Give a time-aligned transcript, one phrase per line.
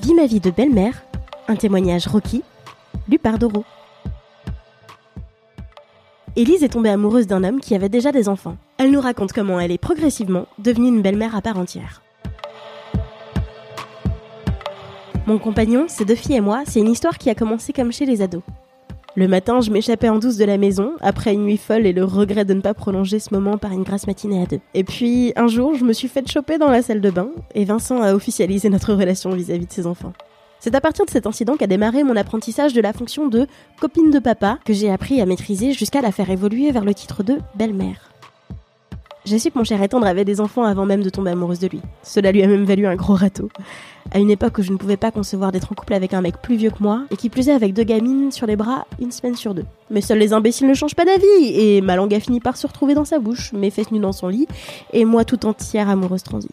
[0.00, 1.02] Vie ma vie de belle-mère,
[1.48, 2.42] un témoignage Rocky,
[3.08, 3.64] lu par Doro.
[6.36, 8.56] Élise est tombée amoureuse d'un homme qui avait déjà des enfants.
[8.78, 12.02] Elle nous raconte comment elle est progressivement devenue une belle-mère à part entière.
[15.26, 18.06] Mon compagnon, ses deux filles et moi, c'est une histoire qui a commencé comme chez
[18.06, 18.42] les ados.
[19.16, 22.04] Le matin, je m'échappais en douce de la maison, après une nuit folle et le
[22.04, 24.60] regret de ne pas prolonger ce moment par une grasse matinée à deux.
[24.74, 27.64] Et puis, un jour, je me suis fait choper dans la salle de bain, et
[27.64, 30.12] Vincent a officialisé notre relation vis-à-vis de ses enfants.
[30.60, 33.46] C'est à partir de cet incident qu'a démarré mon apprentissage de la fonction de
[33.80, 37.22] copine de papa que j'ai appris à maîtriser jusqu'à la faire évoluer vers le titre
[37.22, 38.10] de belle-mère.
[39.28, 41.66] J'ai su que mon cher étendre avait des enfants avant même de tomber amoureuse de
[41.66, 41.82] lui.
[42.02, 43.50] Cela lui a même valu un gros râteau.
[44.10, 46.40] À une époque où je ne pouvais pas concevoir d'être en couple avec un mec
[46.40, 49.10] plus vieux que moi, et qui plus est avec deux gamines sur les bras une
[49.10, 49.66] semaine sur deux.
[49.90, 52.66] Mais seuls les imbéciles ne changent pas d'avis, et ma langue a fini par se
[52.66, 54.48] retrouver dans sa bouche, mes fesses nues dans son lit,
[54.94, 56.48] et moi tout entière amoureuse transie.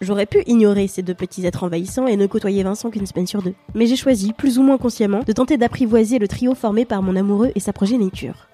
[0.00, 3.42] J'aurais pu ignorer ces deux petits êtres envahissants et ne côtoyer Vincent qu'une semaine sur
[3.42, 3.54] deux.
[3.74, 7.16] Mais j'ai choisi, plus ou moins consciemment, de tenter d'apprivoiser le trio formé par mon
[7.16, 8.46] amoureux et sa progéniture.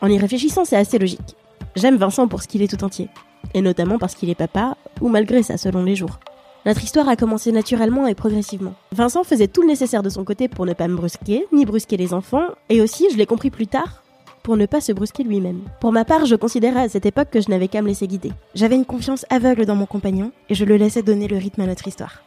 [0.00, 1.36] En y réfléchissant, c'est assez logique.
[1.76, 3.10] J'aime Vincent pour ce qu'il est tout entier.
[3.52, 6.18] Et notamment parce qu'il est papa, ou malgré ça selon les jours.
[6.64, 8.72] Notre histoire a commencé naturellement et progressivement.
[8.92, 11.98] Vincent faisait tout le nécessaire de son côté pour ne pas me brusquer, ni brusquer
[11.98, 14.02] les enfants, et aussi, je l'ai compris plus tard,
[14.42, 15.60] pour ne pas se brusquer lui-même.
[15.78, 18.32] Pour ma part, je considérais à cette époque que je n'avais qu'à me laisser guider.
[18.54, 21.66] J'avais une confiance aveugle dans mon compagnon et je le laissais donner le rythme à
[21.66, 22.22] notre histoire.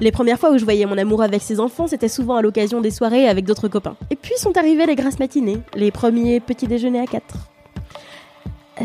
[0.00, 2.80] Les premières fois où je voyais mon amour avec ses enfants, c'était souvent à l'occasion
[2.80, 3.96] des soirées avec d'autres copains.
[4.10, 7.48] Et puis sont arrivées les grasses matinées, les premiers petits déjeuners à quatre.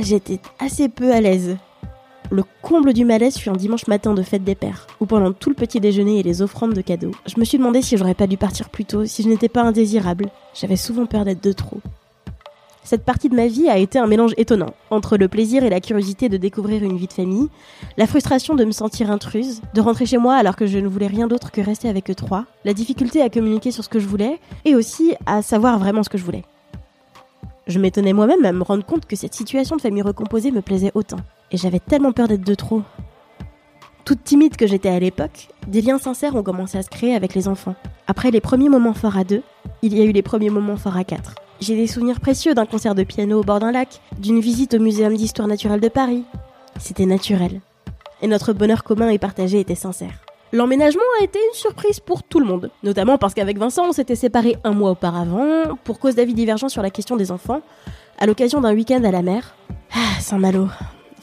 [0.01, 1.55] J'étais assez peu à l'aise.
[2.31, 5.49] Le comble du malaise fut un dimanche matin de fête des pères, où pendant tout
[5.49, 8.25] le petit déjeuner et les offrandes de cadeaux, je me suis demandé si j'aurais pas
[8.25, 10.31] dû partir plus tôt, si je n'étais pas indésirable.
[10.55, 11.77] J'avais souvent peur d'être de trop.
[12.83, 15.79] Cette partie de ma vie a été un mélange étonnant, entre le plaisir et la
[15.79, 17.49] curiosité de découvrir une vie de famille,
[17.95, 21.07] la frustration de me sentir intruse, de rentrer chez moi alors que je ne voulais
[21.07, 24.07] rien d'autre que rester avec eux trois, la difficulté à communiquer sur ce que je
[24.07, 26.43] voulais, et aussi à savoir vraiment ce que je voulais.
[27.65, 30.91] Je m'étonnais moi-même à me rendre compte que cette situation de famille recomposée me plaisait
[30.95, 31.19] autant,
[31.51, 32.81] et j'avais tellement peur d'être de trop.
[34.05, 37.33] Toute timide que j'étais à l'époque, des liens sincères ont commencé à se créer avec
[37.35, 37.75] les enfants.
[38.05, 39.43] Après les premiers moments forts à deux,
[39.81, 41.35] il y a eu les premiers moments forts à quatre.
[41.61, 44.79] J'ai des souvenirs précieux d'un concert de piano au bord d'un lac, d'une visite au
[44.79, 46.25] Muséum d'histoire naturelle de Paris.
[46.79, 47.61] C'était naturel.
[48.21, 50.22] Et notre bonheur commun et partagé était sincère.
[50.53, 54.15] L'emménagement a été une surprise pour tout le monde, notamment parce qu'avec Vincent, on s'était
[54.15, 57.61] séparés un mois auparavant, pour cause d'avis divergents sur la question des enfants,
[58.19, 59.55] à l'occasion d'un week-end à la mer.
[59.95, 60.67] Ah, Saint-Malo,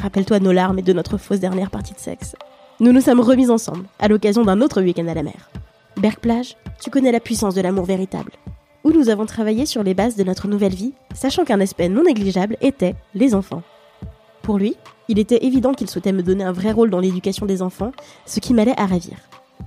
[0.03, 2.35] rappelle-toi nos larmes et de notre fausse dernière partie de sexe.
[2.81, 5.49] Nous nous sommes remis ensemble, à l'occasion d'un autre week-end à la mer.
[5.97, 8.33] Berck-Plage, tu connais la puissance de l'amour véritable
[8.83, 12.05] où nous avons travaillé sur les bases de notre nouvelle vie, sachant qu'un aspect non
[12.05, 13.63] négligeable était les enfants.
[14.51, 14.75] Pour lui,
[15.07, 17.93] il était évident qu'il souhaitait me donner un vrai rôle dans l'éducation des enfants,
[18.27, 19.17] ce qui m'allait à ravir.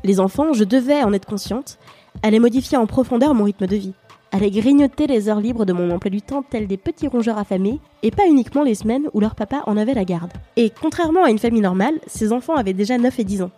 [0.04, 1.80] Les enfants, je devais en être consciente,
[2.22, 3.94] allaient modifier en profondeur mon rythme de vie,
[4.34, 7.80] allaient grignoter les heures libres de mon emploi du temps tels des petits rongeurs affamés,
[8.02, 10.34] et pas uniquement les semaines où leur papa en avait la garde.
[10.58, 13.52] Et contrairement à une famille normale, ces enfants avaient déjà 9 et 10 ans.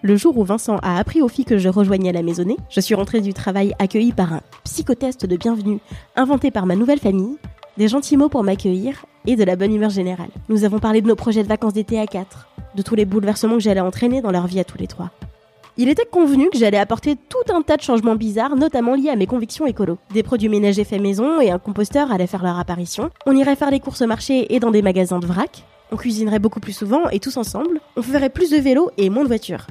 [0.00, 2.94] Le jour où Vincent a appris aux filles que je rejoignais la maisonnée, je suis
[2.94, 5.80] rentrée du travail accueillie par un psychotest de bienvenue
[6.16, 7.36] inventé par ma nouvelle famille,
[7.78, 10.30] des gentils mots pour m'accueillir et de la bonne humeur générale.
[10.48, 13.56] Nous avons parlé de nos projets de vacances d'été à quatre, de tous les bouleversements
[13.56, 15.10] que j'allais entraîner dans leur vie à tous les trois.
[15.76, 19.16] Il était convenu que j'allais apporter tout un tas de changements bizarres, notamment liés à
[19.16, 19.98] mes convictions écolo.
[20.12, 23.10] Des produits ménagers faits maison et un composteur allaient faire leur apparition.
[23.26, 25.62] On irait faire les courses au marché et dans des magasins de vrac.
[25.92, 27.80] On cuisinerait beaucoup plus souvent et tous ensemble.
[27.96, 29.66] On ferait plus de vélos et moins de voitures.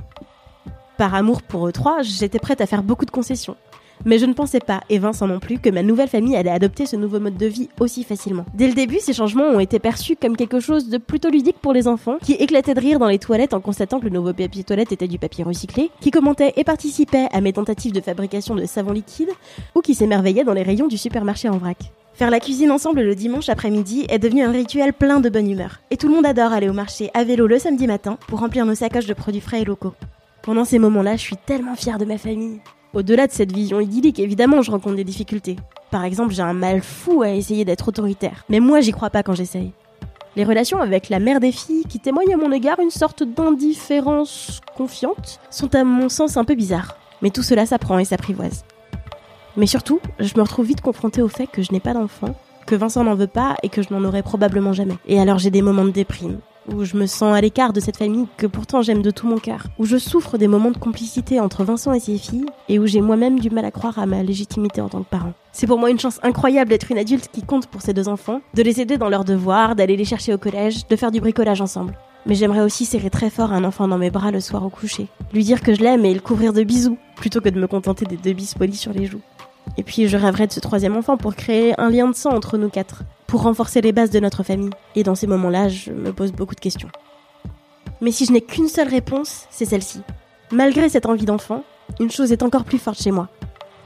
[0.98, 3.58] Par amour pour eux trois, j'étais prête à faire beaucoup de concessions.
[4.06, 6.86] Mais je ne pensais pas, et Vincent non plus, que ma nouvelle famille allait adopter
[6.86, 8.46] ce nouveau mode de vie aussi facilement.
[8.54, 11.74] Dès le début, ces changements ont été perçus comme quelque chose de plutôt ludique pour
[11.74, 14.64] les enfants, qui éclataient de rire dans les toilettes en constatant que le nouveau papier
[14.64, 18.66] toilette était du papier recyclé, qui commentaient et participaient à mes tentatives de fabrication de
[18.66, 19.30] savon liquide,
[19.76, 21.92] ou qui s'émerveillaient dans les rayons du supermarché en vrac.
[22.18, 25.82] Faire la cuisine ensemble le dimanche après-midi est devenu un rituel plein de bonne humeur.
[25.92, 28.66] Et tout le monde adore aller au marché à vélo le samedi matin pour remplir
[28.66, 29.94] nos sacoches de produits frais et locaux.
[30.42, 32.60] Pendant ces moments-là, je suis tellement fière de ma famille.
[32.98, 35.56] Au-delà de cette vision idyllique, évidemment, je rencontre des difficultés.
[35.92, 38.44] Par exemple, j'ai un mal fou à essayer d'être autoritaire.
[38.50, 39.72] Mais moi, j'y crois pas quand j'essaye.
[40.36, 44.62] Les relations avec la mère des filles, qui témoigne à mon égard une sorte d'indifférence
[44.76, 46.98] confiante, sont à mon sens un peu bizarres.
[47.22, 48.66] Mais tout cela s'apprend et s'apprivoise.
[49.58, 52.34] Mais surtout, je me retrouve vite confrontée au fait que je n'ai pas d'enfant,
[52.66, 54.98] que Vincent n'en veut pas et que je n'en aurai probablement jamais.
[55.06, 57.98] Et alors j'ai des moments de déprime, où je me sens à l'écart de cette
[57.98, 61.40] famille que pourtant j'aime de tout mon cœur, où je souffre des moments de complicité
[61.40, 64.24] entre Vincent et ses filles, et où j'ai moi-même du mal à croire à ma
[64.24, 65.34] légitimité en tant que parent.
[65.52, 68.42] C'est pour moi une chance incroyable d'être une adulte qui compte pour ses deux enfants,
[68.54, 71.62] de les aider dans leurs devoirs, d'aller les chercher au collège, de faire du bricolage
[71.62, 71.98] ensemble.
[72.26, 75.08] Mais j'aimerais aussi serrer très fort un enfant dans mes bras le soir au coucher,
[75.34, 78.06] lui dire que je l'aime et le couvrir de bisous, plutôt que de me contenter
[78.06, 79.22] des deux bis polis sur les joues.
[79.78, 82.58] Et puis je rêverais de ce troisième enfant pour créer un lien de sang entre
[82.58, 84.72] nous quatre, pour renforcer les bases de notre famille.
[84.96, 86.90] Et dans ces moments-là, je me pose beaucoup de questions.
[88.02, 90.02] Mais si je n'ai qu'une seule réponse, c'est celle-ci.
[90.52, 91.64] Malgré cette envie d'enfant,
[92.00, 93.28] une chose est encore plus forte chez moi.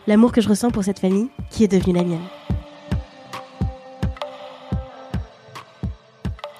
[0.07, 2.19] L'amour que je ressens pour cette famille qui est devenue la mienne.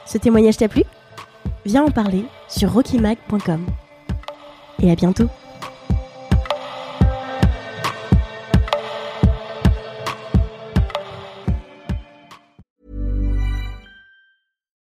[0.05, 0.83] Ce témoignage t'a plu?
[1.65, 3.65] Viens en parler sur rockymag.com.
[4.81, 5.29] Et à bientôt